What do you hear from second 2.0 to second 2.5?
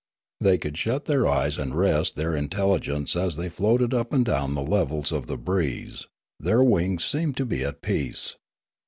their